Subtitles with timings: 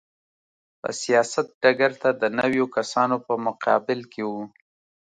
[0.79, 4.31] په سیاست ډګر ته د نویو کسانو په مقابل کې و.